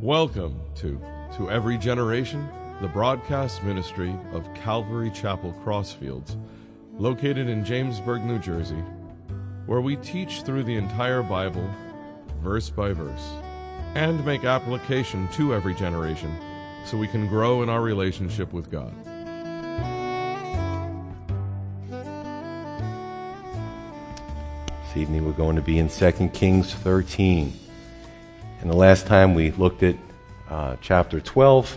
[0.00, 1.00] Welcome to
[1.36, 2.48] To Every Generation,
[2.80, 6.36] the broadcast ministry of Calvary Chapel Crossfields,
[6.98, 8.82] located in Jamesburg, New Jersey,
[9.66, 11.68] where we teach through the entire Bible,
[12.42, 13.30] verse by verse,
[13.94, 16.36] and make application to every generation
[16.84, 18.92] so we can grow in our relationship with God.
[24.84, 27.63] This evening we're going to be in 2 Kings 13.
[28.64, 29.94] And the last time we looked at
[30.48, 31.76] uh, chapter 12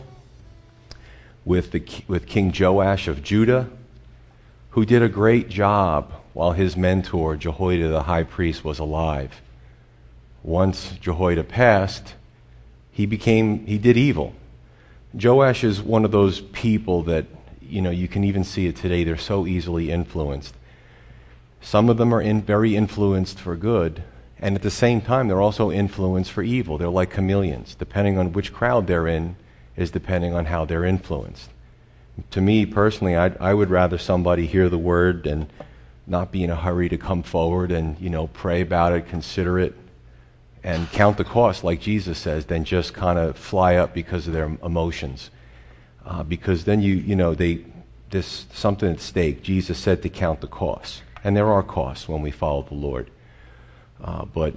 [1.44, 3.70] with, the, with King Joash of Judah,
[4.70, 9.42] who did a great job while his mentor, Jehoiada the high priest, was alive.
[10.44, 12.14] Once Jehoiada passed,
[12.90, 14.34] he became, he did evil.
[15.14, 17.26] Joash is one of those people that,
[17.62, 19.04] you know, you can even see it today.
[19.04, 20.56] They're so easily influenced.
[21.60, 24.04] Some of them are in, very influenced for good,
[24.40, 26.78] and at the same time, they're also influenced for evil.
[26.78, 27.76] They're like chameleons.
[27.76, 29.36] Depending on which crowd they're in,
[29.76, 31.50] is depending on how they're influenced.
[32.32, 35.48] To me personally, I'd, I would rather somebody hear the word and
[36.06, 39.60] not be in a hurry to come forward and you know pray about it, consider
[39.60, 39.76] it,
[40.64, 44.34] and count the cost, like Jesus says, than just kind of fly up because of
[44.34, 45.30] their emotions.
[46.06, 47.66] Uh, because then you you know they
[48.10, 49.44] there's something at stake.
[49.44, 51.02] Jesus said to count the costs.
[51.24, 53.10] And there are costs when we follow the Lord.
[54.04, 54.54] Uh, but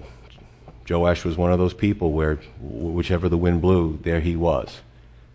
[0.88, 4.80] Joash was one of those people where whichever the wind blew, there he was.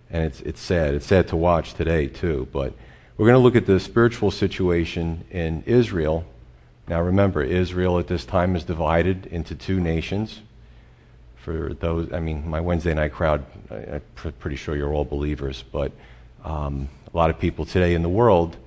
[0.09, 0.93] And it's, it's sad.
[0.93, 2.47] It's sad to watch today, too.
[2.51, 2.73] But
[3.17, 6.25] we're going to look at the spiritual situation in Israel.
[6.87, 10.41] Now, remember, Israel at this time is divided into two nations.
[11.37, 13.75] For those, I mean, my Wednesday night crowd, I,
[14.25, 15.91] am pretty sure you're all believers, but
[16.43, 18.57] um, a lot of people today in the world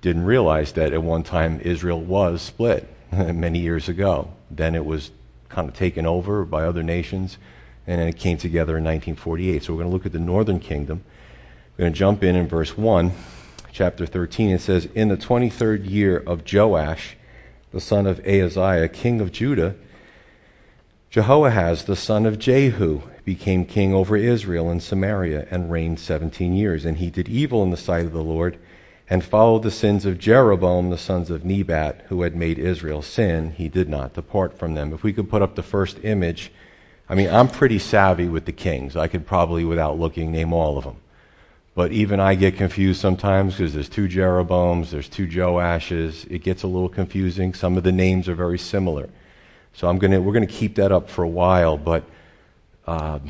[0.00, 2.88] didn't realize that at one time Israel was split
[3.34, 4.32] many years ago.
[4.50, 5.10] Then it was
[5.48, 7.36] kind of taken over by other nations,
[7.86, 9.62] and then it came together in 1948.
[9.62, 11.04] So we're going to look at the northern kingdom.
[11.76, 13.12] We're going to jump in in verse 1,
[13.70, 14.50] chapter 13.
[14.50, 17.16] It says, In the 23rd year of Joash,
[17.70, 19.74] the son of Ahaziah, king of Judah,
[21.10, 26.86] Jehoahaz, the son of Jehu, became king over Israel and Samaria and reigned 17 years.
[26.86, 28.58] And he did evil in the sight of the Lord
[29.10, 33.52] and followed the sins of Jeroboam, the sons of Nebat, who had made Israel sin,
[33.52, 34.92] he did not depart from them.
[34.92, 36.50] If we could put up the first image,
[37.08, 38.96] I mean, I'm pretty savvy with the kings.
[38.96, 40.96] I could probably, without looking, name all of them.
[41.74, 46.30] But even I get confused sometimes because there's two Jeroboams, there's two Joashes.
[46.30, 47.54] It gets a little confusing.
[47.54, 49.08] Some of the names are very similar.
[49.72, 51.78] So I'm gonna, we're going to keep that up for a while.
[51.78, 52.04] But
[52.86, 53.20] uh,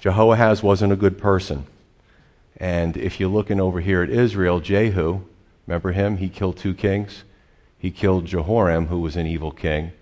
[0.00, 1.66] Jehoahaz wasn't a good person.
[2.56, 5.22] And if you're looking over here at Israel, Jehu,
[5.66, 6.18] remember him?
[6.18, 7.24] He killed two kings.
[7.78, 9.92] He killed Jehoram, who was an evil king.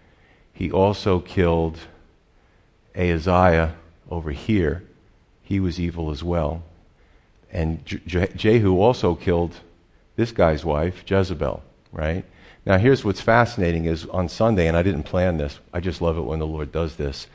[0.53, 1.79] He also killed
[2.95, 3.75] Ahaziah
[4.11, 4.85] over here.
[5.43, 6.63] He was evil as well.
[7.51, 9.61] And Jehu also killed
[10.17, 12.25] this guy's wife, Jezebel, right?
[12.65, 16.17] Now, here's what's fascinating is on Sunday, and I didn't plan this, I just love
[16.17, 17.27] it when the Lord does this.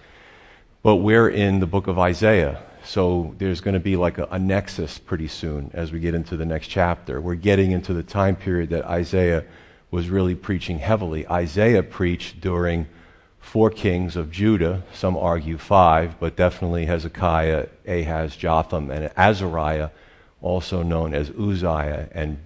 [0.84, 2.64] But we're in the book of Isaiah.
[2.88, 6.38] So there's going to be like a, a, nexus pretty soon as we get into
[6.38, 7.20] the next chapter.
[7.20, 9.44] We're getting into the time period that Isaiah
[9.92, 11.28] was really preaching heavily.
[11.28, 12.88] Isaiah preached during
[13.42, 19.90] four kings of Judah, some argue five, but definitely Hezekiah, Ahaz, Jotham, and Azariah,
[20.42, 22.08] also known as Uzziah.
[22.14, 22.40] And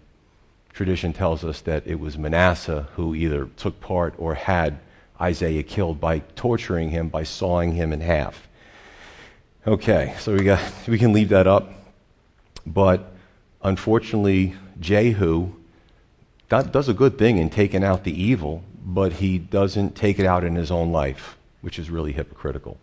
[0.74, 4.80] tradition tells us that it was Manasseh who either took part or had
[5.20, 8.48] Isaiah killed by torturing him, by sawing him in half.
[9.68, 11.72] Okay, so we, got, we can leave that up.
[12.66, 13.14] But
[13.62, 15.52] unfortunately, Jehu
[16.50, 20.44] does a good thing in taking out the evil, but he doesn't take it out
[20.44, 22.80] in his own life, which is really hypocritical.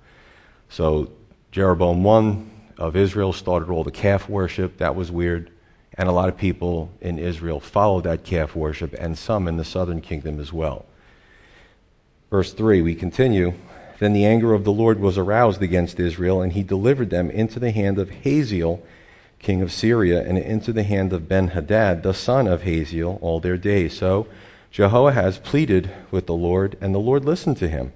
[0.69, 1.11] So
[1.51, 2.45] Jeroboam I
[2.81, 4.79] of Israel started all the calf worship.
[4.79, 5.51] That was weird.
[5.95, 9.65] And a lot of people in Israel followed that calf worship, and some in the
[9.65, 10.87] southern kingdom as well.
[12.31, 13.55] Verse 3, we continue.
[13.99, 17.59] Then the anger of the Lord was aroused against Israel, and he delivered them into
[17.59, 18.81] the hand of Hazael,
[19.39, 23.57] king of Syria, and into the hand of Benhadad, the son of Hazael, all their
[23.57, 23.97] days.
[23.97, 24.27] So
[24.71, 27.93] Jehoahaz pleaded with the Lord, and the Lord listened to him.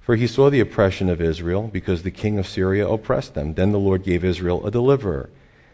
[0.00, 3.54] For he saw the oppression of Israel, because the king of Syria oppressed them.
[3.54, 5.30] Then the Lord gave Israel a deliverer,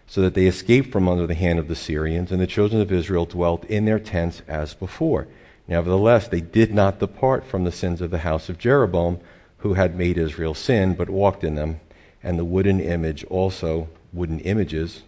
[0.07, 2.93] so that they escaped from under the hand of the Syrians, and the children of
[2.93, 5.27] Israel dwelt in their tents as before.
[5.67, 9.21] Nevertheless, they did not depart from the sins of the house of Jeroboam
[9.59, 11.81] who had made Israel sin, but walked in them.
[12.23, 15.03] And the wooden image also, wooden images,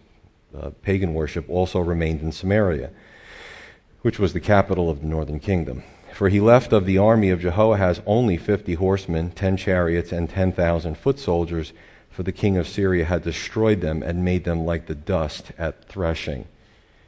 [0.57, 2.91] uh, pagan worship, also remained in Samaria,
[4.01, 5.83] which was the capital of the northern kingdom.
[6.13, 10.51] For he left of the army of Jehoahaz only fifty horsemen, ten chariots, and ten
[10.51, 11.73] thousand foot soldiers,
[12.09, 15.85] for the king of Syria had destroyed them and made them like the dust at
[15.85, 16.45] threshing.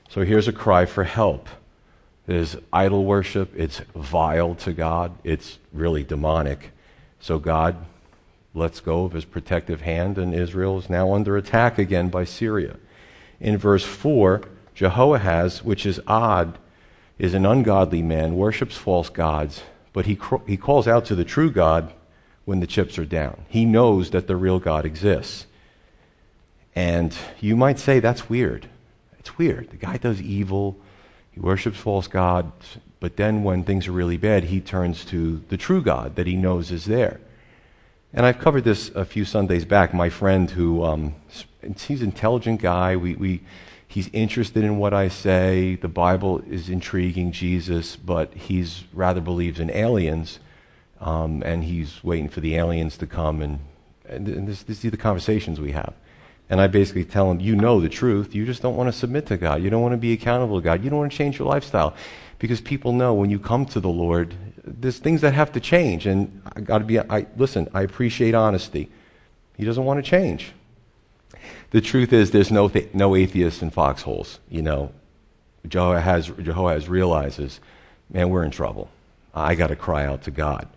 [0.10, 1.50] So here's a cry for help.
[2.28, 6.72] There's idol worship, it's vile to God, it's really demonic.
[7.22, 7.78] So God
[8.54, 12.78] lets go of his protective hand, and Israel is now under attack again by Syria.
[13.40, 14.42] In verse 4,
[14.76, 16.58] Jehoahaz, which is odd,
[17.18, 19.62] is an ungodly man, worships false gods,
[19.94, 21.94] but he, he calls out to the true God
[22.46, 23.46] when the chips are down.
[23.48, 25.46] He knows that the real God exists.
[26.76, 28.68] And you might say that's weird.
[29.20, 29.70] It's weird.
[29.70, 30.78] The guy does evil,
[31.32, 35.58] he worships false gods, but then when things are really bad, he turns to the
[35.58, 37.20] true God that he knows is there.
[38.14, 39.92] And I've covered this a few Sundays back.
[39.92, 41.16] My friend, who um,
[41.62, 43.42] he's an intelligent guy, we, we,
[43.88, 45.76] he's interested in what I say.
[45.76, 50.40] The Bible is intriguing, Jesus, but he's rather believes in aliens,
[51.00, 53.42] um, and he's waiting for the aliens to come.
[53.42, 53.60] And,
[54.06, 55.96] and, this, are the conversations we have.
[56.52, 58.36] And I basically tell him, you know the truth.
[58.36, 59.64] You just don't want to submit to God.
[59.64, 60.84] You don't want to be accountable to God.
[60.84, 61.96] You don't want to change your lifestyle.
[62.40, 66.06] Because people know when you come to the Lord, there's things that have to change.
[66.06, 68.90] And I got to be, I, listen, I appreciate honesty.
[69.56, 70.52] He doesn't want to change.
[71.70, 74.40] The truth is, there's no, th- no atheists in foxholes.
[74.50, 74.92] You know,
[75.66, 77.62] Jehoahaz, Jehoahaz realizes,
[78.10, 78.90] man, we're in trouble.
[79.34, 80.68] I got to cry out to God.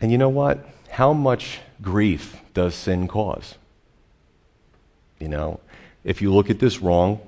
[0.00, 0.66] And you know what?
[0.88, 3.56] How much grief does sin cause?
[5.22, 5.60] You know,
[6.02, 7.20] if you look at this wrong,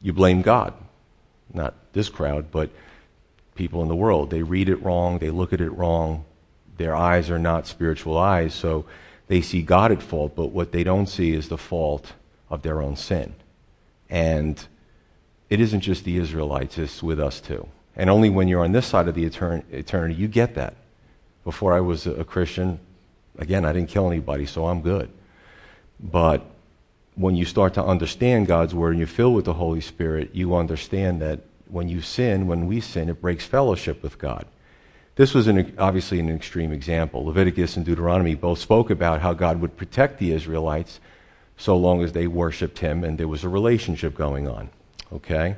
[0.00, 0.72] you blame God.
[1.52, 2.70] Not this crowd, but
[3.54, 4.30] people in the world.
[4.30, 6.24] They read it wrong, they look at it wrong.
[6.78, 8.86] Their eyes are not spiritual eyes, so
[9.28, 12.14] they see God at fault, but what they don't see is the fault
[12.48, 13.34] of their own sin.
[14.08, 14.66] And
[15.50, 17.68] it isn't just the Israelites, it's with us too.
[17.94, 20.74] And only when you're on this side of the etern- eternity, you get that.
[21.44, 22.80] Before I was a Christian,
[23.38, 25.10] again, I didn't kill anybody, so I'm good.
[26.00, 26.55] But
[27.16, 30.54] when you start to understand God's word and you're filled with the Holy Spirit, you
[30.54, 34.46] understand that when you sin, when we sin, it breaks fellowship with God.
[35.16, 37.24] This was an, obviously an extreme example.
[37.24, 41.00] Leviticus and Deuteronomy both spoke about how God would protect the Israelites
[41.56, 44.68] so long as they worshiped Him and there was a relationship going on.
[45.10, 45.56] Okay?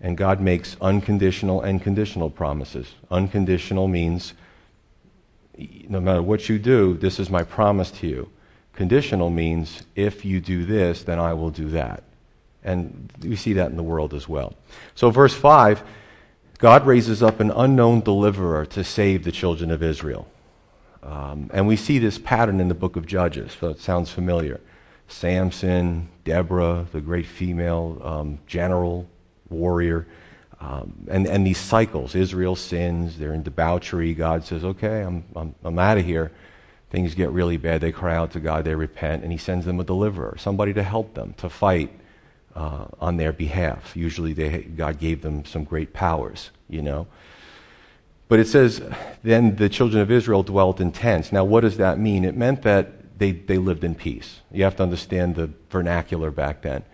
[0.00, 2.94] And God makes unconditional and conditional promises.
[3.08, 4.34] Unconditional means
[5.88, 8.30] no matter what you do, this is my promise to you.
[8.78, 12.04] Conditional means if you do this, then I will do that.
[12.62, 14.54] And we see that in the world as well.
[14.94, 15.82] So, verse 5
[16.58, 20.28] God raises up an unknown deliverer to save the children of Israel.
[21.02, 24.60] Um, and we see this pattern in the book of Judges, so it sounds familiar.
[25.08, 29.08] Samson, Deborah, the great female um, general,
[29.48, 30.06] warrior,
[30.60, 32.14] um, and, and these cycles.
[32.14, 34.14] Israel sins, they're in debauchery.
[34.14, 36.30] God says, okay, I'm, I'm, I'm out of here
[36.90, 39.80] things get really bad, they cry out to God, they repent, and He sends them
[39.80, 41.90] a deliverer, somebody to help them, to fight
[42.54, 43.96] uh, on their behalf.
[43.96, 47.06] Usually, they, God gave them some great powers, you know.
[48.28, 48.82] But it says,
[49.22, 51.32] then the children of Israel dwelt in tents.
[51.32, 52.24] Now, what does that mean?
[52.24, 54.40] It meant that they, they lived in peace.
[54.52, 56.84] You have to understand the vernacular back then.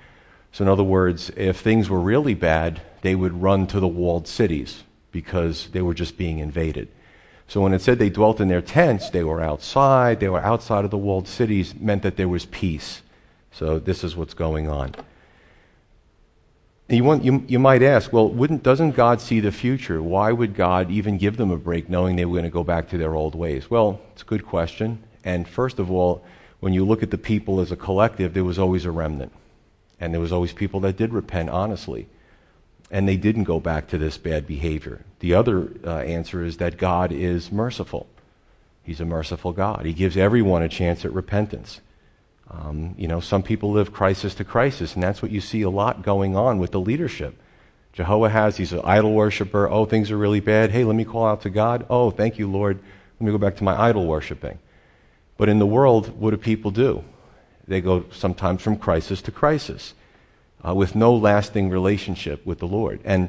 [0.52, 4.28] So, in other words, if things were really bad, they would run to the walled
[4.28, 6.88] cities because they were just being invaded.
[7.46, 10.84] So when it said they dwelt in their tents, they were outside, they were outside
[10.84, 13.02] of the walled cities, meant that there was peace.
[13.52, 14.94] So this is what's going on.
[16.88, 20.02] You, want, you, you might ask, well, doesn't God see the future?
[20.02, 22.90] Why would God even give them a break knowing they were going to go back
[22.90, 23.70] to their old ways?
[23.70, 25.02] Well, it's a good question.
[25.24, 26.24] And first of all,
[26.60, 29.32] when you look at the people as a collective, there was always a remnant.
[29.98, 32.08] And there was always people that did repent honestly
[32.90, 35.04] and they didn't go back to this bad behavior.
[35.20, 38.06] The other uh, answer is that God is merciful.
[38.82, 39.86] He's a merciful God.
[39.86, 41.80] He gives everyone a chance at repentance.
[42.50, 45.70] Um, you know, some people live crisis to crisis, and that's what you see a
[45.70, 47.40] lot going on with the leadership.
[47.94, 49.68] Jehoahaz, he's an idol worshiper.
[49.68, 50.70] Oh, things are really bad.
[50.70, 51.86] Hey, let me call out to God.
[51.88, 52.78] Oh, thank you, Lord.
[53.18, 54.58] Let me go back to my idol worshiping.
[55.36, 57.04] But in the world, what do people do?
[57.66, 59.94] They go sometimes from crisis to crisis
[60.66, 63.00] uh, with no lasting relationship with the Lord.
[63.04, 63.28] And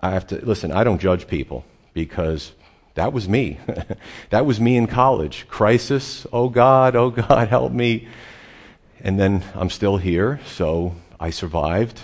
[0.00, 2.52] I have to listen, I don't judge people because
[2.94, 3.58] that was me.
[4.30, 5.46] that was me in college.
[5.48, 8.08] Crisis, oh God, oh God, help me.
[9.00, 12.02] And then I'm still here, so I survived.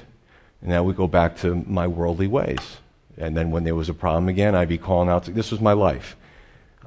[0.61, 2.79] And now we go back to my worldly ways.
[3.17, 5.25] And then when there was a problem again, I'd be calling out.
[5.25, 6.17] To, this was my life.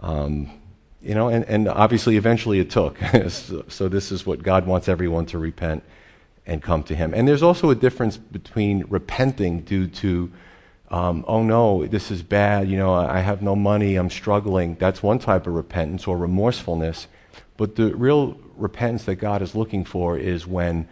[0.01, 0.51] Um,
[1.01, 2.97] you know, and, and obviously eventually it took.
[3.29, 5.83] so, so this is what God wants everyone to repent
[6.45, 7.13] and come to Him.
[7.13, 10.31] And there's also a difference between repenting due to,
[10.89, 14.75] um, oh no, this is bad, you know, I have no money, I'm struggling.
[14.75, 17.07] That's one type of repentance or remorsefulness.
[17.57, 20.87] But the real repentance that God is looking for is when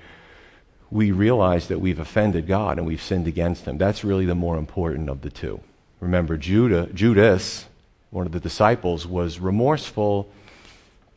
[0.89, 3.77] we realize that we've offended God and we've sinned against Him.
[3.77, 5.61] That's really the more important of the two.
[5.99, 7.67] Remember, Judah, Judas,
[8.09, 10.29] one of the disciples, was remorseful.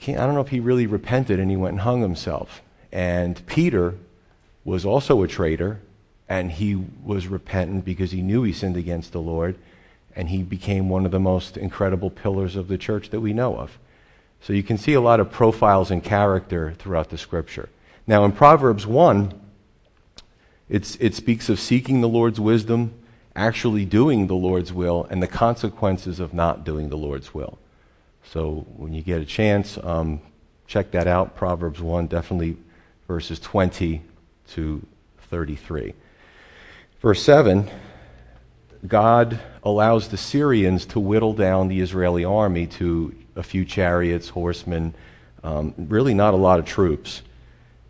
[0.07, 2.61] I don't know if he really repented and he went and hung himself.
[2.93, 3.95] And Peter
[4.65, 5.81] was also a traitor,
[6.29, 9.57] and he was repentant because he knew he sinned against the Lord,
[10.17, 13.57] and he became one of the most incredible pillars of the church that we know
[13.57, 13.79] of.
[14.41, 17.69] So you can see a lot of profiles and character throughout the scripture.
[18.07, 19.41] Now, in Proverbs 1,
[20.69, 22.95] it speaks of seeking the Lord's wisdom,
[23.37, 27.59] actually doing the Lord's will, and the consequences of not doing the Lord's will.
[28.25, 30.21] So when you get a chance, um,
[30.67, 31.37] check that out.
[31.37, 32.57] Proverbs 1, definitely
[33.07, 34.03] verses 20
[34.51, 34.85] to
[35.31, 35.95] 33.
[37.01, 37.71] Verse 7
[38.87, 44.95] God allows the Syrians to whittle down the Israeli army to a few chariots, horsemen,
[45.43, 47.23] um, really not a lot of troops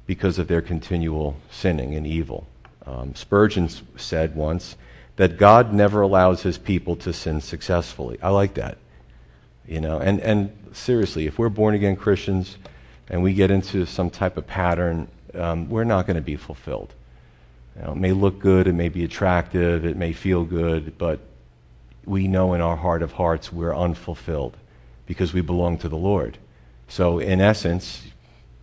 [0.07, 2.47] because of their continual sinning and evil.
[2.87, 4.77] Um, Spurgeon said once
[5.17, 8.19] that God never allows his people to sin successfully.
[8.23, 8.79] I like that.
[9.67, 12.59] You know, and, and seriously, if we're born again Christians
[13.09, 16.93] and we get into some type of pattern, um, we're not going to be fulfilled.
[17.77, 21.21] You know, it may look good, it may be attractive, it may feel good, but
[22.05, 24.57] we know in our heart of hearts we're unfulfilled
[25.07, 26.39] because we belong to the Lord.
[26.89, 28.03] So, in essence,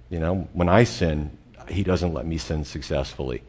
[0.09, 1.37] you know, when I sin,
[1.69, 3.43] He doesn't let me sin successfully.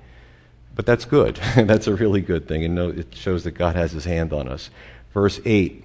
[0.74, 1.36] But that's good.
[1.56, 2.64] that's a really good thing.
[2.64, 4.70] And it shows that God has His hand on us.
[5.12, 5.84] Verse 8,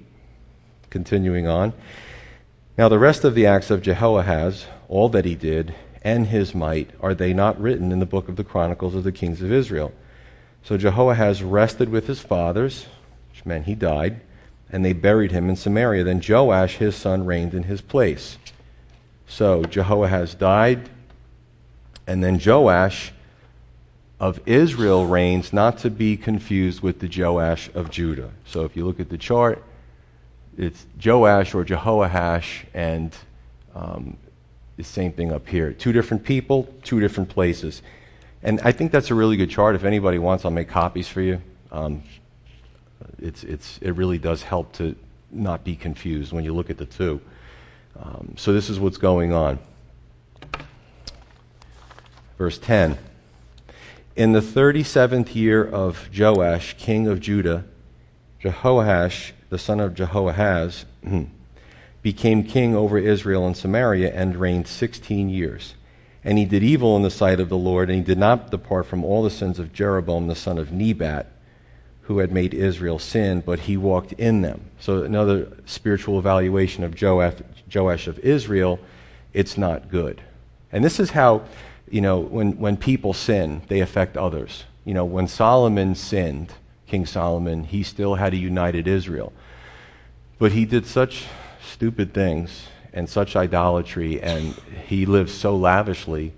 [0.89, 1.73] continuing on.
[2.77, 5.73] Now, the rest of the acts of Jehoahaz, all that he did,
[6.07, 9.11] and his might, are they not written in the book of the Chronicles of the
[9.11, 9.91] kings of Israel?
[10.63, 12.85] So Jehoahaz rested with his fathers,
[13.31, 14.21] which meant he died
[14.69, 16.03] and they buried him in Samaria.
[16.03, 18.37] Then Joash, his son, reigned in his place.
[19.27, 20.89] So Jehoahaz died,
[22.05, 23.11] and then Joash
[24.19, 28.31] of Israel reigns, not to be confused with the Joash of Judah.
[28.45, 29.63] So if you look at the chart,
[30.57, 33.15] it's Joash or Jehoash, and
[33.75, 34.17] um,
[34.77, 35.73] the same thing up here.
[35.73, 37.81] Two different people, two different places.
[38.43, 39.75] And I think that's a really good chart.
[39.75, 41.41] If anybody wants, I'll make copies for you.
[41.71, 42.03] Um,
[43.19, 44.95] it's, it's, it really does help to
[45.31, 47.19] not be confused when you look at the two.
[47.99, 49.59] Um, so this is what's going on.
[52.37, 52.99] Verse 10
[54.15, 57.65] In the 37th year of Joash, king of Judah,
[58.41, 60.85] Jehoash, the son of Jehoahaz,
[62.07, 65.75] became king over Israel and Samaria and reigned 16 years.
[66.23, 68.85] And he did evil in the sight of the Lord, and he did not depart
[68.85, 71.27] from all the sins of Jeroboam the son of Nebat
[72.03, 74.61] who had made Israel sin, but he walked in them.
[74.79, 78.79] So, another spiritual evaluation of Joash, of Israel,
[79.33, 80.21] it's not good.
[80.71, 81.43] And this is how,
[81.91, 84.63] you know, when, when people sin, they affect others.
[84.85, 86.53] You know, when Solomon sinned,
[86.87, 89.33] King Solomon, he still had a united Israel.
[90.39, 91.25] But he did such
[91.77, 94.55] stupid things and such idolatry, and
[94.87, 96.33] he lives so lavishly.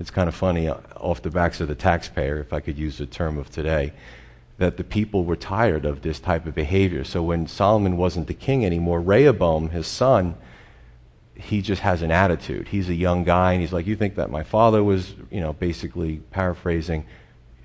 [0.00, 3.04] It's kind of funny, off the backs of the taxpayer, if I could use the
[3.04, 3.92] term of today
[4.56, 7.04] that the people were tired of this type of behavior.
[7.04, 10.36] So when Solomon wasn't the king anymore, Rehoboam, his son,
[11.34, 12.68] he just has an attitude.
[12.68, 15.52] He's a young guy, and he's like, You think that my father was, you know,
[15.52, 17.04] basically paraphrasing,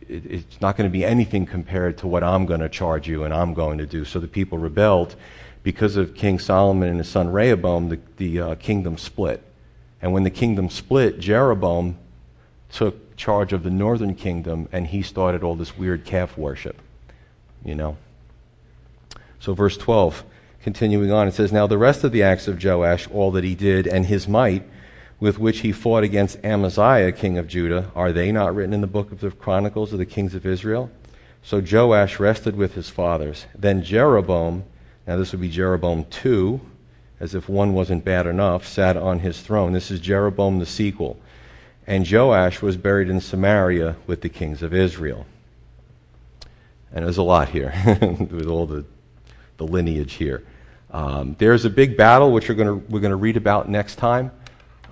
[0.07, 3.23] it, it's not going to be anything compared to what I'm going to charge you
[3.23, 4.03] and I'm going to do.
[4.03, 5.15] So the people rebelled.
[5.63, 9.41] Because of King Solomon and his son Rehoboam, the, the uh, kingdom split.
[10.01, 11.97] And when the kingdom split, Jeroboam
[12.69, 16.81] took charge of the northern kingdom and he started all this weird calf worship,
[17.63, 17.95] you know.
[19.39, 20.23] So, verse 12,
[20.61, 23.55] continuing on, it says, Now the rest of the acts of Joash, all that he
[23.55, 24.63] did, and his might,
[25.19, 28.87] with which he fought against Amaziah, king of Judah, are they not written in the
[28.87, 30.91] book of the Chronicles of the kings of Israel?
[31.41, 33.45] So Joash rested with his fathers.
[33.53, 34.63] Then Jeroboam,
[35.05, 36.61] now this would be Jeroboam 2,
[37.19, 39.73] as if one wasn't bad enough, sat on his throne.
[39.73, 41.19] This is Jeroboam the sequel
[41.85, 45.25] and Joash was buried in Samaria with the kings of Israel.
[46.93, 48.85] And there's a lot here with all the,
[49.57, 50.43] the lineage here.
[50.91, 54.31] Um, there's a big battle which we're going we're to read about next time,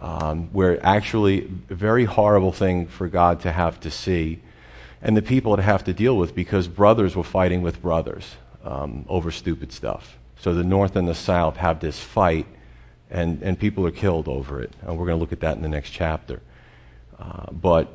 [0.01, 4.41] um, where actually a very horrible thing for God to have to see
[5.03, 9.06] and the people to have to deal with because brothers were fighting with brothers um,
[9.08, 10.18] over stupid stuff.
[10.39, 12.48] So the North and the South have this fight,
[13.10, 14.74] and, and people are killed over it.
[14.82, 16.41] And we're going to look at that in the next chapter.
[17.20, 17.88] Uh, but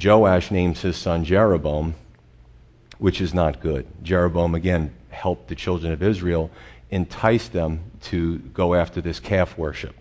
[0.00, 1.94] Joash names his son Jeroboam,
[2.98, 3.86] which is not good.
[4.02, 6.50] Jeroboam, again, helped the children of Israel,
[6.90, 9.96] entice them to go after this calf worship.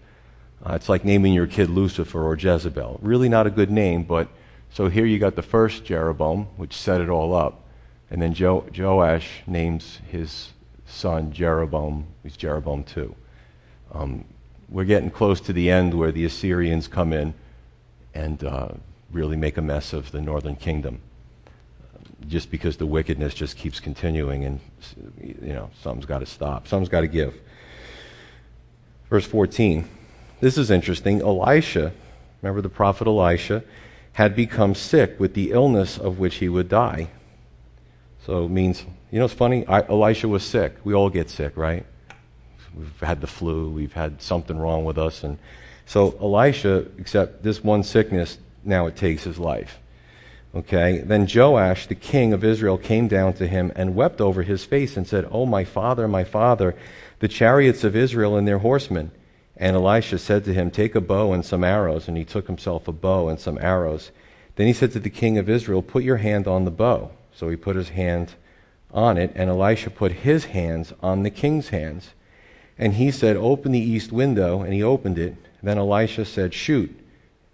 [0.63, 2.99] Uh, it's like naming your kid Lucifer or Jezebel.
[3.01, 4.27] Really not a good name, but
[4.71, 7.64] so here you got the first Jeroboam, which set it all up.
[8.09, 10.49] And then jo- Joash names his
[10.85, 13.15] son Jeroboam, he's Jeroboam too.
[13.93, 14.25] Um,
[14.69, 17.33] we're getting close to the end where the Assyrians come in
[18.13, 18.69] and uh,
[19.11, 20.99] really make a mess of the northern kingdom.
[22.27, 24.59] Just because the wickedness just keeps continuing, and
[25.21, 27.35] you know something's got to stop, something's got to give.
[29.09, 29.87] Verse 14.
[30.41, 31.21] This is interesting.
[31.21, 31.93] Elisha,
[32.41, 33.63] remember the prophet Elisha,
[34.13, 37.09] had become sick with the illness of which he would die.
[38.25, 39.65] So it means, you know, it's funny.
[39.67, 40.75] I, Elisha was sick.
[40.83, 41.85] We all get sick, right?
[42.75, 43.69] We've had the flu.
[43.69, 45.37] We've had something wrong with us, and
[45.85, 49.79] so Elisha, except this one sickness, now it takes his life.
[50.55, 50.99] Okay.
[50.99, 54.97] Then Joash, the king of Israel, came down to him and wept over his face
[54.97, 56.75] and said, "Oh, my father, my father,
[57.19, 59.11] the chariots of Israel and their horsemen."
[59.57, 62.07] And Elisha said to him, Take a bow and some arrows.
[62.07, 64.11] And he took himself a bow and some arrows.
[64.55, 67.11] Then he said to the king of Israel, Put your hand on the bow.
[67.35, 68.33] So he put his hand
[68.91, 72.13] on it, and Elisha put his hands on the king's hands.
[72.77, 74.61] And he said, Open the east window.
[74.61, 75.35] And he opened it.
[75.61, 76.97] Then Elisha said, Shoot.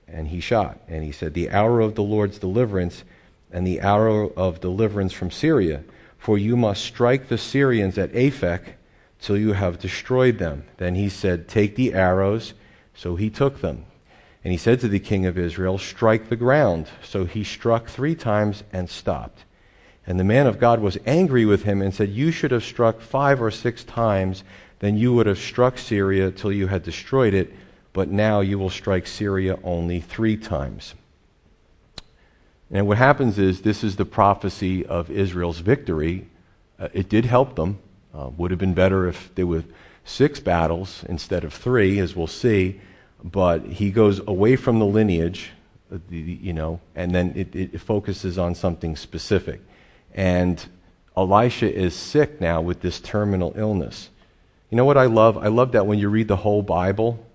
[0.08, 0.80] And he shot.
[0.88, 3.04] And he said, The hour of the Lord's deliverance
[3.52, 5.84] and the hour of deliverance from Syria.
[6.18, 8.74] For you must strike the Syrians at Aphek
[9.20, 10.66] till you have destroyed them.
[10.78, 12.54] Then he said, Take the arrows.
[12.94, 13.86] So he took them.
[14.44, 16.88] And he said to the king of Israel, Strike the ground.
[17.04, 19.46] So he struck three times and stopped.
[20.08, 23.02] And the man of God was angry with him and said, You should have struck
[23.02, 24.44] five or six times,
[24.80, 27.54] then you would have struck Syria till you had destroyed it,
[27.94, 30.96] but now you will strike Syria only three times.
[32.72, 36.28] And what happens is this is the prophecy of Israel's victory.
[36.80, 37.80] Uh, it did help them.
[38.14, 39.64] Uh, would have been better if there were
[40.04, 42.80] six battles instead of three, as we'll see.
[43.24, 45.52] But he goes away from the lineage,
[45.94, 49.62] uh, you know, and then it, it focuses on something specific.
[50.14, 50.64] And
[51.16, 54.10] Elisha is sick now with this terminal illness.
[54.70, 55.38] You know what I love?
[55.38, 57.26] I love that when you read the whole Bible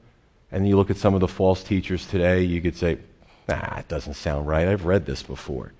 [0.50, 2.98] and you look at some of the false teachers today, you could say,
[3.48, 4.66] nah, it doesn't sound right.
[4.66, 5.72] I've read this before.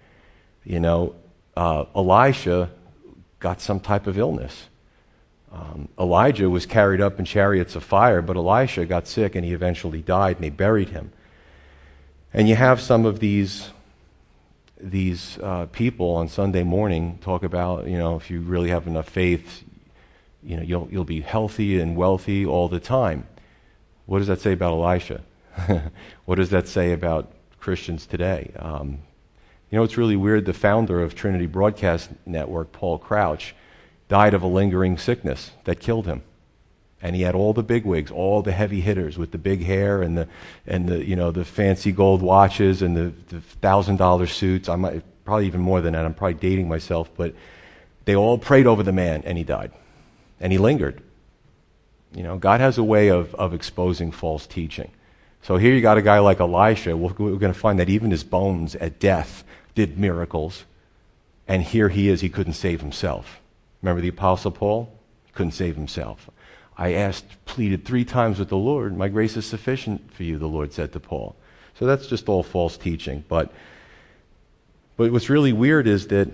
[0.64, 1.14] You know,
[1.56, 2.70] uh, Elisha
[3.38, 4.66] got some type of illness.
[5.52, 9.52] Um, Elijah was carried up in chariots of fire, but Elisha got sick and he
[9.52, 11.12] eventually died and they buried him.
[12.34, 13.70] And you have some of these,
[14.78, 19.08] these uh, people on Sunday morning talk about, you know, if you really have enough
[19.08, 19.64] faith,
[20.42, 23.26] you know, you'll, you'll be healthy and wealthy all the time.
[24.06, 25.22] What does that say about Elisha?
[26.24, 28.52] what does that say about Christians today?
[28.58, 28.98] Um,
[29.70, 30.44] you know, it's really weird.
[30.44, 33.54] The founder of Trinity Broadcast Network, Paul Crouch,
[34.08, 36.22] died of a lingering sickness that killed him.
[37.06, 40.02] And he had all the big wigs, all the heavy hitters with the big hair
[40.02, 40.26] and the,
[40.66, 44.68] and the, you know, the fancy gold watches and the, thousand dollar suits.
[44.68, 46.04] I might, probably even more than that.
[46.04, 47.32] I'm probably dating myself, but
[48.06, 49.70] they all prayed over the man and he died.
[50.40, 51.00] And he lingered.
[52.12, 54.90] You know, God has a way of, of exposing false teaching.
[55.42, 56.96] So here you got a guy like Elisha.
[56.96, 59.44] We're going to find that even his bones at death
[59.76, 60.64] did miracles.
[61.46, 63.40] And here he is, he couldn't save himself.
[63.80, 64.92] Remember the Apostle Paul?
[65.24, 66.28] He couldn't save himself.
[66.78, 68.96] I asked, pleaded three times with the Lord.
[68.96, 71.36] My grace is sufficient for you, the Lord said to Paul.
[71.78, 73.24] So that's just all false teaching.
[73.28, 73.52] But,
[74.96, 76.28] but what's really weird is that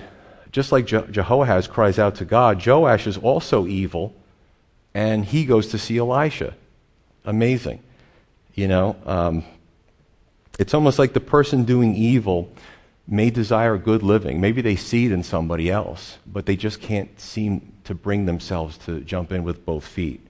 [0.50, 4.14] just like Je- Jehoahaz cries out to God, Joash is also evil,
[4.94, 6.54] and he goes to see Elisha.
[7.24, 7.80] Amazing.
[8.54, 9.44] You know, um,
[10.58, 12.52] it's almost like the person doing evil
[13.06, 14.40] may desire good living.
[14.40, 18.76] Maybe they see it in somebody else, but they just can't seem to bring themselves
[18.78, 20.20] to jump in with both feet.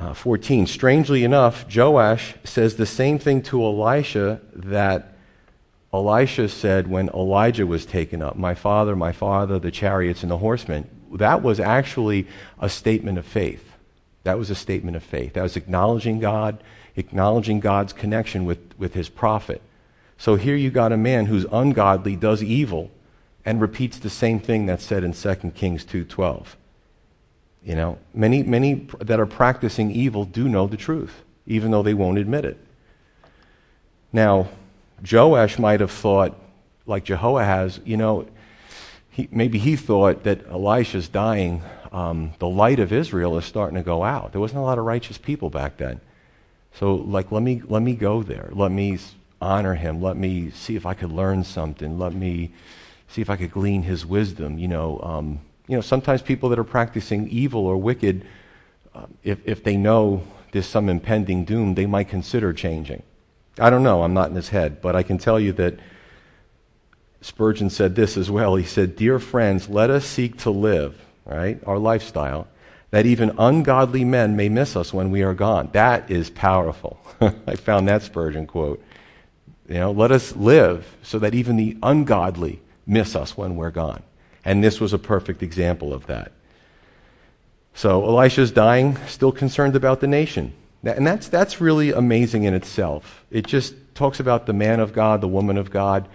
[0.00, 0.66] Uh, 14.
[0.66, 5.12] Strangely enough, Joash says the same thing to Elisha that
[5.92, 10.38] Elisha said when Elijah was taken up My father, my father, the chariots and the
[10.38, 10.88] horsemen.
[11.12, 12.26] That was actually
[12.58, 13.74] a statement of faith.
[14.22, 15.34] That was a statement of faith.
[15.34, 16.64] That was acknowledging God,
[16.96, 19.60] acknowledging God's connection with, with his prophet.
[20.16, 22.90] So here you got a man who's ungodly, does evil,
[23.44, 26.56] and repeats the same thing that's said in 2 Kings 2:12.
[27.62, 31.94] You know, many many that are practicing evil do know the truth, even though they
[31.94, 32.58] won't admit it.
[34.12, 34.48] Now,
[35.10, 36.38] Joash might have thought,
[36.86, 38.26] like Jehoahaz, you know,
[39.10, 41.62] he, maybe he thought that Elisha's dying.
[41.92, 44.32] Um, the light of Israel is starting to go out.
[44.32, 46.00] There wasn't a lot of righteous people back then.
[46.74, 48.48] So, like, let me, let me go there.
[48.52, 48.98] Let me
[49.40, 50.00] honor him.
[50.00, 51.98] Let me see if I could learn something.
[51.98, 52.52] Let me
[53.08, 54.58] see if I could glean his wisdom.
[54.58, 55.40] You know, um,
[55.70, 58.26] you know sometimes people that are practicing evil or wicked,
[58.92, 63.04] uh, if, if they know there's some impending doom, they might consider changing.
[63.56, 65.78] I don't know, I'm not in his head, but I can tell you that
[67.20, 68.56] Spurgeon said this as well.
[68.56, 72.48] He said, Dear friends, let us seek to live, right, our lifestyle,
[72.90, 75.68] that even ungodly men may miss us when we are gone.
[75.72, 76.98] That is powerful.
[77.20, 78.82] I found that Spurgeon quote.
[79.68, 84.02] You know, let us live so that even the ungodly miss us when we're gone.
[84.44, 86.32] And this was a perfect example of that.
[87.74, 90.52] So Elisha's dying, still concerned about the nation.
[90.82, 93.24] And that's, that's really amazing in itself.
[93.30, 96.08] It just talks about the man of God, the woman of God.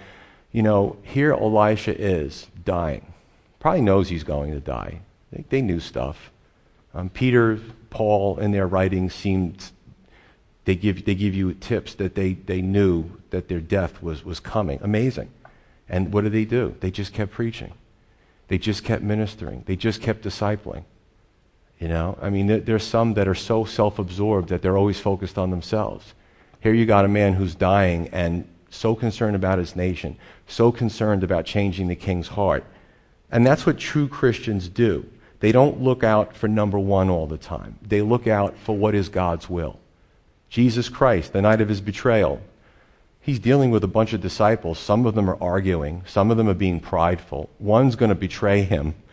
[0.51, 3.13] You know, here Elisha is dying.
[3.59, 5.01] Probably knows he's going to die.
[5.31, 6.31] They, they knew stuff.
[6.93, 7.59] Um, Peter,
[7.89, 9.71] Paul, in their writings seemed
[10.65, 14.39] they give, they give you tips that they, they knew that their death was, was
[14.39, 14.79] coming.
[14.81, 15.29] Amazing.
[15.87, 16.75] And what did they do?
[16.79, 17.73] They just kept preaching.
[18.47, 19.63] They just kept ministering.
[19.65, 20.83] They just kept discipling.
[21.79, 24.99] You know, I mean, there, there's some that are so self absorbed that they're always
[24.99, 26.13] focused on themselves.
[26.61, 31.23] Here you got a man who's dying and so concerned about his nation, so concerned
[31.23, 32.63] about changing the king's heart.
[33.31, 35.05] And that's what true Christians do.
[35.39, 38.95] They don't look out for number one all the time, they look out for what
[38.95, 39.79] is God's will.
[40.49, 42.41] Jesus Christ, the night of his betrayal,
[43.25, 44.77] he's dealing with a bunch of disciples.
[44.77, 47.49] Some of them are arguing, some of them are being prideful.
[47.59, 48.95] One's going to betray him.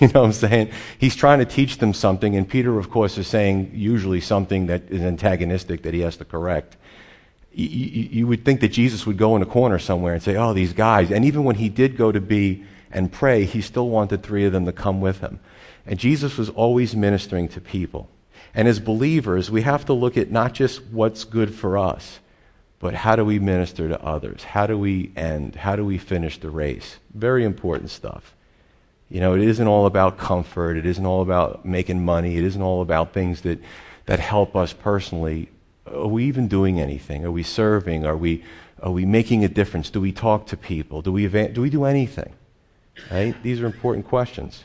[0.00, 0.70] You know what I'm saying?
[0.98, 4.90] He's trying to teach them something, and Peter, of course, is saying usually something that
[4.90, 6.76] is antagonistic that he has to correct.
[7.52, 10.52] You, you, would think that Jesus would go in a corner somewhere and say, Oh,
[10.52, 11.12] these guys.
[11.12, 14.52] And even when he did go to be and pray, he still wanted three of
[14.52, 15.38] them to come with him.
[15.86, 18.10] And Jesus was always ministering to people.
[18.54, 22.18] And as believers, we have to look at not just what's good for us,
[22.80, 24.44] but how do we minister to others?
[24.44, 25.56] How do we end?
[25.56, 26.98] How do we finish the race?
[27.12, 28.34] Very important stuff.
[29.10, 30.76] You know, it isn't all about comfort.
[30.76, 32.36] It isn't all about making money.
[32.36, 33.58] It isn't all about things that,
[34.06, 35.48] that help us personally.
[35.86, 37.24] Are we even doing anything?
[37.24, 38.04] Are we serving?
[38.04, 38.44] Are we,
[38.82, 39.90] are we making a difference?
[39.90, 41.02] Do we talk to people?
[41.02, 42.32] Do we, do we do anything?
[43.10, 43.34] Right?
[43.42, 44.64] These are important questions.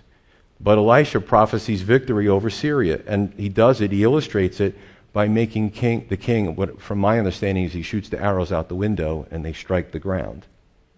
[0.60, 4.78] But Elisha prophesies victory over Syria, and he does it, he illustrates it
[5.14, 8.68] by making king, the king, what, from my understanding, is he shoots the arrows out
[8.68, 10.46] the window and they strike the ground.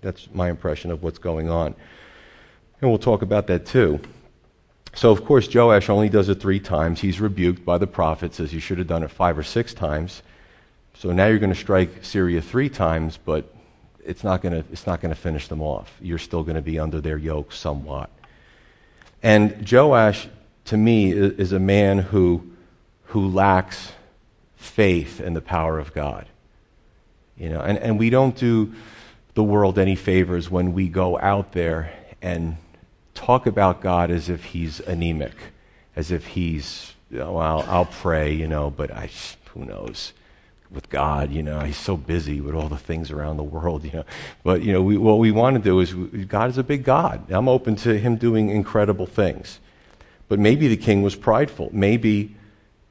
[0.02, 1.76] That's my impression of what's going on.
[2.82, 4.00] And we'll talk about that too.
[4.94, 7.02] So, of course, Joash only does it three times.
[7.02, 10.24] He's rebuked by the prophet, says you should have done it five or six times.
[10.94, 13.54] So now you're going to strike Syria three times, but
[14.06, 15.94] it's not going to, it's not going to finish them off.
[16.00, 18.10] You're still going to be under their yoke somewhat.
[19.22, 20.30] And Joash,
[20.66, 22.50] to me, is a man who,
[23.06, 23.92] who lacks
[24.66, 26.28] faith in the power of God.
[27.38, 28.74] You know, and, and we don't do
[29.34, 32.58] the world any favors when we go out there and
[33.14, 35.36] talk about God as if he's anemic,
[35.96, 39.10] as if he's, well, I'll, I'll pray, you know, but I,
[39.54, 40.14] who knows?
[40.72, 43.92] With God, you know, he's so busy with all the things around the world, you
[43.92, 44.06] know.
[44.44, 45.94] But, you know, we, what we want to do is,
[46.26, 47.32] God is a big God.
[47.32, 49.60] I'm open to him doing incredible things.
[50.28, 51.70] But maybe the king was prideful.
[51.72, 52.36] Maybe,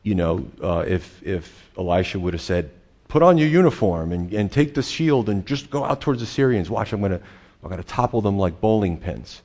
[0.05, 2.71] you know, uh, if, if Elisha would have said,
[3.09, 6.27] put on your uniform and, and take the shield and just go out towards the
[6.27, 6.71] Syrians.
[6.71, 7.21] Watch, I'm going to
[7.64, 9.43] I'm to topple them like bowling pins.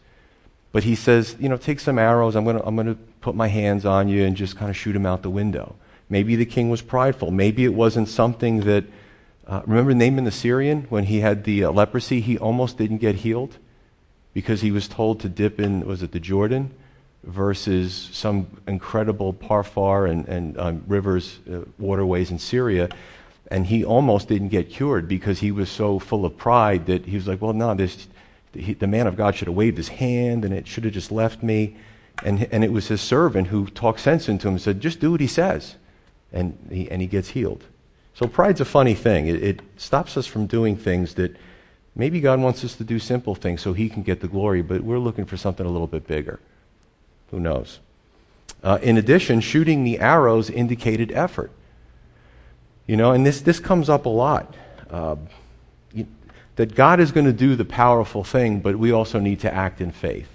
[0.72, 2.36] But he says, you know, take some arrows.
[2.36, 4.78] I'm going to, I'm going to put my hands on you and just kind of
[4.78, 5.76] shoot them out the window.
[6.10, 7.32] Maybe the king was prideful.
[7.32, 8.84] Maybe it wasn't something that.
[9.48, 12.22] Uh, remember Naaman the Syrian when he had the uh, leprosy?
[12.22, 13.58] He almost didn't get healed
[14.32, 16.72] because he was told to dip in, was it the Jordan?
[17.24, 22.90] Versus some incredible Pharpar and, and um, rivers, uh, waterways in Syria
[23.52, 27.16] and he almost didn't get cured because he was so full of pride that he
[27.16, 28.08] was like, well, no, this,
[28.54, 31.12] he, the man of God should have waved his hand and it should have just
[31.12, 31.76] left me.
[32.24, 35.12] And, and it was his servant who talked sense into him and said, just do
[35.12, 35.76] what he says.
[36.32, 37.64] And he, and he gets healed.
[38.14, 39.28] So pride's a funny thing.
[39.28, 41.36] It, it stops us from doing things that
[41.96, 44.82] maybe God wants us to do simple things so he can get the glory, but
[44.82, 46.40] we're looking for something a little bit bigger.
[47.32, 47.80] Who knows?
[48.64, 51.52] Uh, in addition, shooting the arrows indicated effort.
[52.88, 54.56] You know, and this, this comes up a lot.
[54.90, 55.16] Uh,
[55.94, 56.08] you,
[56.56, 59.80] that God is going to do the powerful thing, but we also need to act
[59.80, 60.30] in faith.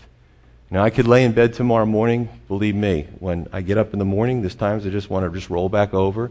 [0.71, 3.99] Now, I could lay in bed tomorrow morning, believe me, when I get up in
[3.99, 6.31] the morning, there's times I just want to just roll back over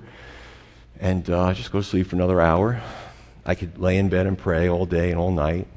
[0.99, 2.82] and uh, just go to sleep for another hour.
[3.45, 5.67] I could lay in bed and pray all day and all night.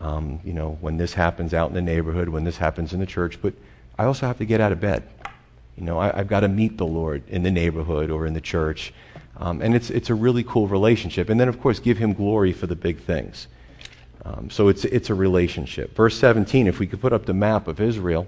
[0.00, 3.06] Um, you know, when this happens out in the neighborhood, when this happens in the
[3.06, 3.54] church, but
[3.98, 5.02] I also have to get out of bed.
[5.76, 8.40] You know, I, have got to meet the Lord in the neighborhood or in the
[8.40, 8.92] church.
[9.38, 11.28] Um, and it's, it's a really cool relationship.
[11.28, 13.48] And then, of course, give him glory for the big things.
[14.24, 15.94] Um, so it's, it's a relationship.
[15.94, 18.26] Verse 17, if we could put up the map of Israel.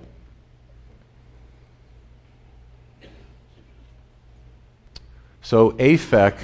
[5.40, 6.36] So, Aphek,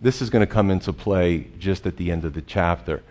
[0.00, 3.02] this is going to come into play just at the end of the chapter.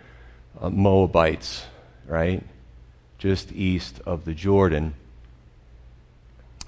[0.59, 1.65] Uh, Moabites,
[2.07, 2.41] right?
[3.19, 4.95] Just east of the Jordan.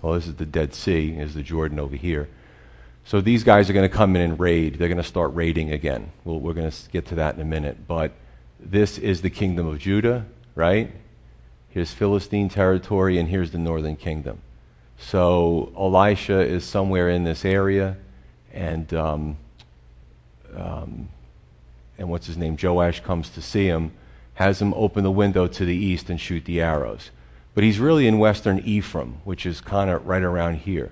[0.02, 2.30] Well, this is the Dead Sea, is the Jordan over here.
[3.06, 4.76] So these guys are going to come in and raid.
[4.76, 6.12] They're going to start raiding again.
[6.24, 7.88] Well, we're going to get to that in a minute.
[7.88, 8.12] But
[8.60, 10.92] this is the kingdom of Judah, right?
[11.70, 14.42] Here's Philistine territory, and here's the northern kingdom.
[14.98, 17.98] So Elisha is somewhere in this area,
[18.54, 19.38] and um,
[20.56, 21.08] um,
[21.98, 22.58] and what's his name?
[22.62, 23.92] Joash comes to see him,
[24.36, 27.12] has him open the window to the east and shoot the arrows.
[27.54, 30.92] But he's really in western Ephraim, which is kind of right around here.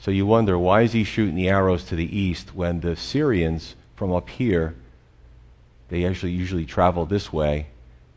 [0.00, 3.76] So you wonder why is he shooting the arrows to the east when the Syrians
[3.94, 4.74] from up here,
[5.88, 7.68] they actually usually travel this way,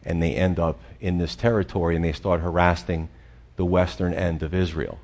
[0.03, 3.09] and they end up in this territory and they start harassing
[3.55, 4.99] the western end of Israel.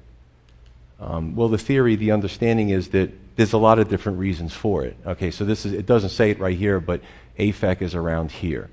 [1.00, 4.84] Um, well, the theory, the understanding is that there's a lot of different reasons for
[4.86, 4.96] it.
[5.06, 7.02] Okay, so this is, it doesn't say it right here, but
[7.38, 8.70] Aphek is around here.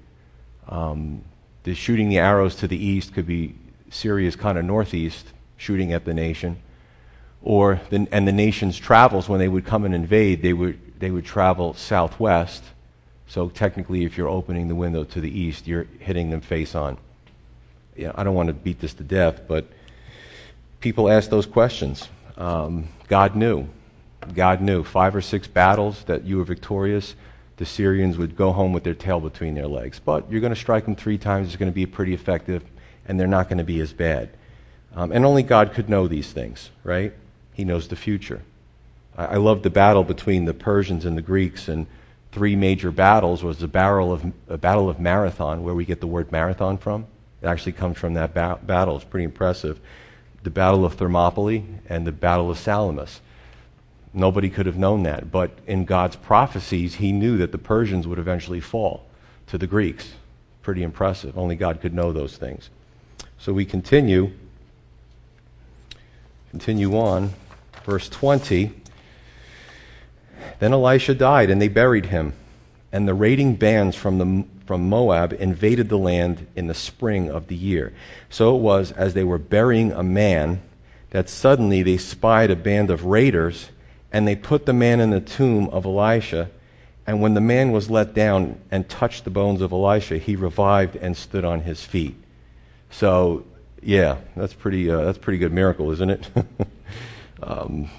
[0.68, 1.22] Um,
[1.64, 3.54] the shooting the arrows to the east could be
[3.90, 6.56] Syria's kind of northeast, shooting at the nation.
[7.42, 11.10] Or the, and the nation's travels, when they would come and invade, they would, they
[11.10, 12.62] would travel southwest.
[13.26, 16.98] So technically, if you're opening the window to the east, you're hitting them face on.
[17.96, 19.66] Yeah, I don't want to beat this to death, but
[20.80, 22.08] people ask those questions.
[22.36, 23.68] Um, God knew.
[24.34, 24.84] God knew.
[24.84, 27.14] Five or six battles that you were victorious,
[27.56, 29.98] the Syrians would go home with their tail between their legs.
[29.98, 32.64] But you're going to strike them three times, it's going to be pretty effective,
[33.06, 34.30] and they're not going to be as bad.
[34.94, 37.12] Um, and only God could know these things, right?
[37.54, 38.42] He knows the future.
[39.16, 41.86] I, I love the battle between the Persians and the Greeks, and
[42.30, 46.06] three major battles was the battle of, a battle of Marathon, where we get the
[46.06, 47.06] word marathon from.
[47.42, 48.96] It actually comes from that ba- battle.
[48.96, 49.80] It's pretty impressive.
[50.42, 53.20] The Battle of Thermopylae and the Battle of Salamis.
[54.14, 55.30] Nobody could have known that.
[55.30, 59.06] But in God's prophecies, he knew that the Persians would eventually fall
[59.46, 60.12] to the Greeks.
[60.62, 61.38] Pretty impressive.
[61.38, 62.68] Only God could know those things.
[63.38, 64.32] So we continue.
[66.50, 67.32] Continue on.
[67.84, 68.72] Verse 20.
[70.58, 72.34] Then Elisha died, and they buried him.
[72.92, 77.46] And the raiding bands from, the, from Moab invaded the land in the spring of
[77.46, 77.94] the year.
[78.28, 80.60] So it was, as they were burying a man,
[81.10, 83.70] that suddenly they spied a band of raiders
[84.12, 86.50] and they put the man in the tomb of Elisha.
[87.06, 90.94] And when the man was let down and touched the bones of Elisha, he revived
[90.96, 92.14] and stood on his feet.
[92.90, 93.44] So,
[93.82, 94.88] yeah, that's pretty.
[94.90, 96.30] Uh, that's pretty good miracle, isn't it?
[97.42, 97.90] um,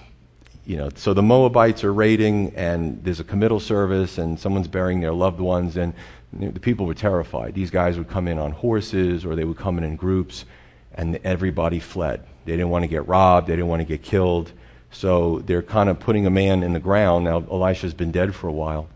[0.65, 5.02] you know, so the Moabites are raiding, and there's a committal service, and someone's burying
[5.02, 5.93] their loved ones, and
[6.32, 7.54] the people were terrified.
[7.54, 10.45] These guys would come in on horses, or they would come in in groups,
[10.93, 12.26] and everybody fled.
[12.45, 13.47] They didn't want to get robbed.
[13.47, 14.54] They didn't want to get killed.
[14.93, 17.25] So they're kind of putting a man in the ground.
[17.25, 18.88] Now, Elisha's been dead for a while.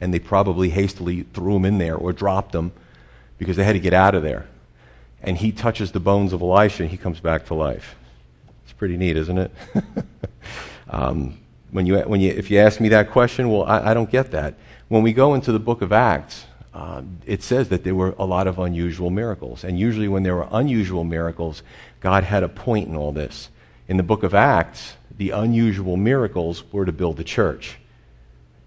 [0.00, 2.72] And they probably hastily threw him in there or dropped him
[3.38, 4.46] because they had to get out of there.
[5.22, 7.94] And he touches the bones of Elisha and he comes back to life.
[8.64, 9.50] It's pretty neat, isn't it?
[10.90, 11.38] um,
[11.70, 14.30] when you, when you, if you ask me that question, well, I, I don't get
[14.32, 14.54] that.
[14.88, 18.24] When we go into the book of Acts, uh, it says that there were a
[18.24, 19.64] lot of unusual miracles.
[19.64, 21.62] And usually, when there were unusual miracles,
[22.00, 23.48] God had a point in all this
[23.88, 27.78] in the book of Acts, the unusual miracles were to build the church.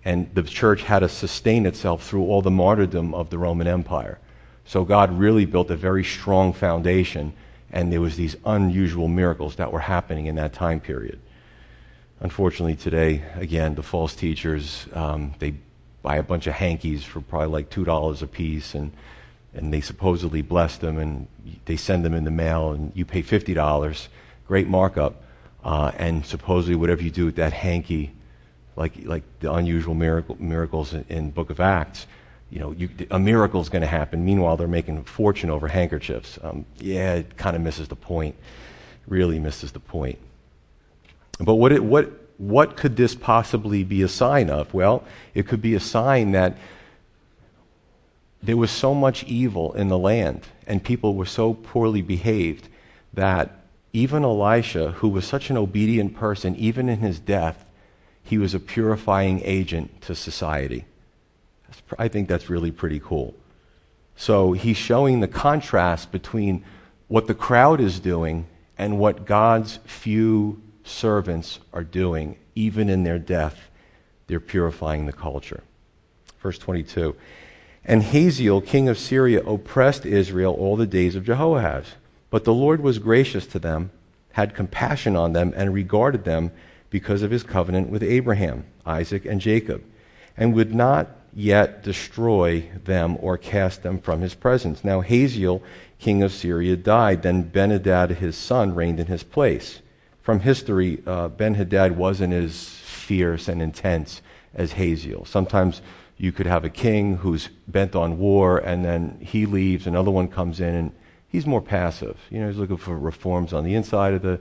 [0.05, 4.19] And the church had to sustain itself through all the martyrdom of the Roman Empire.
[4.65, 7.34] So God really built a very strong foundation,
[7.71, 11.19] and there was these unusual miracles that were happening in that time period.
[12.21, 15.55] Unfortunately, today, again, the false teachers, um, they
[16.01, 18.91] buy a bunch of hankies for probably like $2 a piece, and,
[19.53, 21.27] and they supposedly bless them, and
[21.65, 24.08] they send them in the mail, and you pay $50
[24.50, 25.22] great markup.
[25.64, 28.12] Uh, and supposedly, whatever you do with that hanky,
[28.76, 32.08] like, like the unusual miracle, miracles in, in Book of Acts,
[32.50, 34.26] you know, you, a miracle is going to happen.
[34.26, 36.40] Meanwhile, they're making a fortune over handkerchiefs.
[36.42, 38.36] Um, yeah, it kind of misses the point.
[39.06, 40.18] Really misses the point.
[41.40, 44.74] But what, it, what, what could this possibly be a sign of?
[44.74, 45.04] Well,
[45.36, 46.58] it could be a sign that
[48.42, 52.68] there was so much evil in the land and people were so poorly behaved
[53.14, 53.59] that
[53.93, 57.65] even Elisha, who was such an obedient person, even in his death,
[58.23, 60.86] he was a purifying agent to society.
[61.97, 63.36] I think that's really pretty cool.
[64.15, 66.63] So he's showing the contrast between
[67.08, 68.47] what the crowd is doing
[68.78, 73.69] and what God's few servants are doing, even in their death.
[74.28, 75.63] They're purifying the culture.
[76.39, 77.15] Verse 22
[77.84, 81.86] And Hazael, king of Syria, oppressed Israel all the days of Jehoahaz.
[82.30, 83.92] But the Lord was gracious to them,
[84.34, 86.52] had compassion on them, and regarded them,
[86.89, 89.84] because of his covenant with Abraham, Isaac, and Jacob,
[90.36, 94.84] and would not yet destroy them or cast them from his presence.
[94.84, 95.62] Now Hazael,
[96.00, 97.22] king of Syria, died.
[97.22, 99.82] Then Benhadad, his son, reigned in his place.
[100.22, 104.22] From history, uh, Benhadad wasn't as fierce and intense
[104.54, 105.26] as Hazael.
[105.26, 105.82] Sometimes
[106.18, 110.28] you could have a king who's bent on war, and then he leaves, another one
[110.28, 110.92] comes in, and
[111.30, 112.18] he's more passive.
[112.30, 114.39] You know, he's looking for reforms on the inside of the,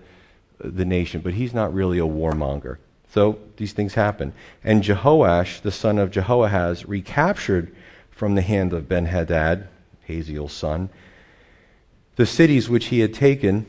[0.59, 2.79] the nation, but he's not really a warmonger.
[3.11, 4.33] So these things happen.
[4.65, 7.75] And Jehoash, the son of Jehoahaz, recaptured
[8.11, 9.69] from the hand of Ben Hadad,
[10.07, 10.91] Hazael's son,
[12.17, 13.67] the cities which he had taken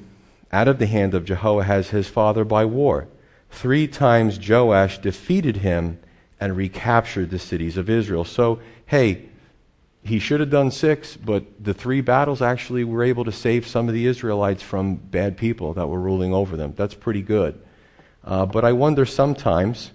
[0.51, 3.07] out of the hand of Jehoahaz his father by war.
[3.51, 5.99] Three times Joash defeated him
[6.39, 8.25] and recaptured the cities of Israel.
[8.25, 9.28] So, hey,
[10.03, 13.87] he should have done six, but the three battles actually were able to save some
[13.87, 16.73] of the Israelites from bad people that were ruling over them.
[16.75, 17.59] That's pretty good.
[18.23, 19.91] Uh, but I wonder sometimes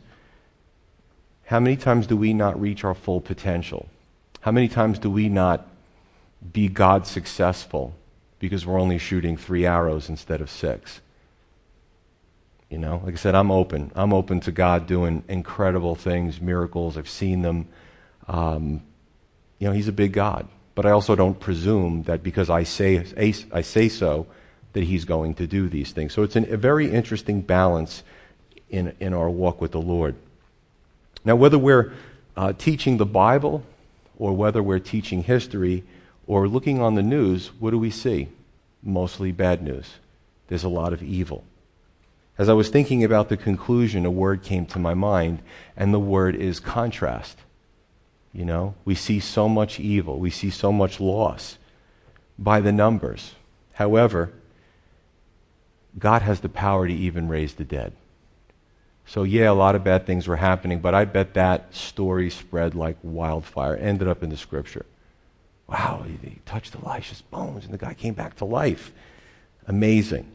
[1.46, 3.88] how many times do we not reach our full potential?
[4.40, 5.66] How many times do we not
[6.52, 7.94] be God successful
[8.38, 11.00] because we're only shooting three arrows instead of six?
[12.68, 13.92] You know, like I said, I'm open.
[13.94, 16.96] I'm open to God doing incredible things, miracles.
[16.98, 17.68] I've seen them.
[18.26, 18.82] Um,
[19.64, 20.46] you know, He's a big God.
[20.74, 23.02] But I also don't presume that because I say,
[23.50, 24.26] I say so,
[24.74, 26.12] that He's going to do these things.
[26.12, 28.02] So it's an, a very interesting balance
[28.68, 30.16] in, in our walk with the Lord.
[31.24, 31.94] Now, whether we're
[32.36, 33.64] uh, teaching the Bible
[34.18, 35.82] or whether we're teaching history
[36.26, 38.28] or looking on the news, what do we see?
[38.82, 39.94] Mostly bad news.
[40.48, 41.42] There's a lot of evil.
[42.36, 45.38] As I was thinking about the conclusion, a word came to my mind,
[45.74, 47.38] and the word is contrast.
[48.34, 51.56] You know, we see so much evil, we see so much loss
[52.38, 53.34] by the numbers.
[53.74, 54.32] However,
[55.98, 57.92] God has the power to even raise the dead.
[59.06, 62.74] So, yeah, a lot of bad things were happening, but I bet that story spread
[62.74, 64.86] like wildfire, ended up in the scripture.
[65.68, 68.92] Wow, he, he touched Elisha's bones, and the guy came back to life.
[69.66, 70.30] Amazing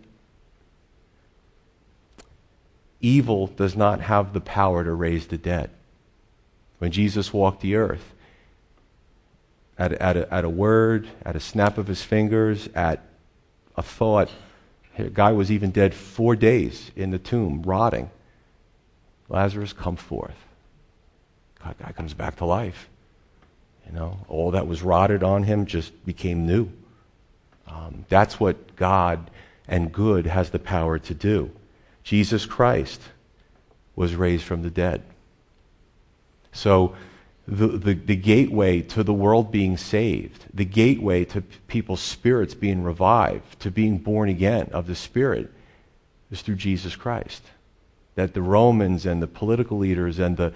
[3.01, 5.69] evil does not have the power to raise the dead.
[6.79, 8.13] When Jesus walked the earth,
[9.77, 13.01] at, at, a, at a word, at a snap of his fingers, at
[13.77, 14.29] a thought,
[14.97, 18.09] a guy was even dead four days in the tomb, rotting.
[19.29, 20.35] Lazarus, come forth.
[21.63, 22.89] God, guy comes back to life.
[23.87, 26.69] You know, all that was rotted on him just became new.
[27.67, 29.31] Um, that's what God
[29.67, 31.51] and good has the power to do.
[32.03, 33.01] Jesus Christ
[33.95, 35.03] was raised from the dead.
[36.51, 36.95] So,
[37.47, 42.83] the, the, the, gateway to the world being saved, the gateway to people's spirits being
[42.83, 45.51] revived, to being born again of the Spirit,
[46.29, 47.43] is through Jesus Christ.
[48.13, 50.53] That the Romans and the political leaders and the,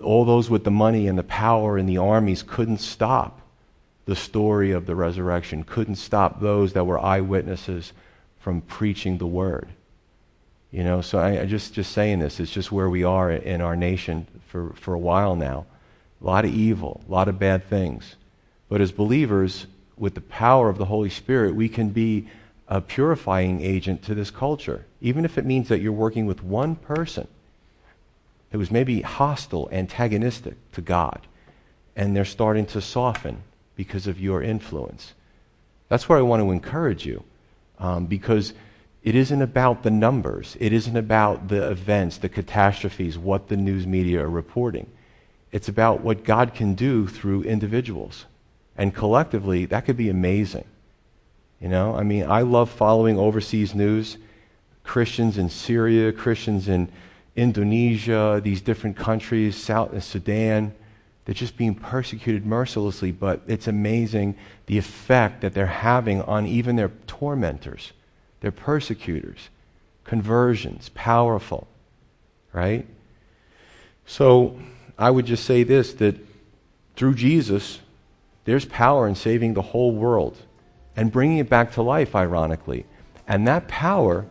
[0.00, 3.40] all those with the money and the power and the armies couldn't stop
[4.04, 7.92] the story of the resurrection, couldn't stop those that were eyewitnesses
[8.38, 9.68] from preaching the word.
[10.70, 12.40] You know, so I, I just just saying this.
[12.40, 15.66] It's just where we are in our nation for, for a while now.
[16.20, 18.16] A lot of evil, a lot of bad things.
[18.68, 22.28] But as believers, with the power of the Holy Spirit, we can be
[22.68, 26.76] a purifying agent to this culture, even if it means that you're working with one
[26.76, 27.26] person
[28.52, 31.26] who was maybe hostile, antagonistic to God,
[31.96, 33.42] and they're starting to soften
[33.74, 35.14] because of your influence.
[35.88, 37.24] That's where I want to encourage you,
[37.78, 38.52] um, because
[39.08, 40.54] it isn't about the numbers.
[40.60, 44.86] It isn't about the events, the catastrophes, what the news media are reporting.
[45.50, 48.26] It's about what God can do through individuals.
[48.76, 50.66] And collectively, that could be amazing.
[51.58, 54.18] You know, I mean, I love following overseas news.
[54.84, 56.92] Christians in Syria, Christians in
[57.34, 60.74] Indonesia, these different countries, South uh, Sudan,
[61.24, 64.34] they're just being persecuted mercilessly, but it's amazing
[64.66, 67.92] the effect that they're having on even their tormentors.
[68.40, 69.48] Their persecutors.
[70.04, 71.68] Conversions, powerful,
[72.52, 72.86] right?
[74.06, 74.58] So
[74.98, 76.16] I would just say this that
[76.96, 77.80] through Jesus,
[78.44, 80.36] there's power in saving the whole world
[80.96, 82.86] and bringing it back to life, ironically.
[83.28, 84.26] And that power,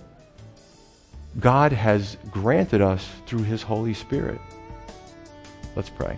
[1.40, 4.42] God has granted us through His Holy Spirit.
[5.76, 6.18] Let's pray.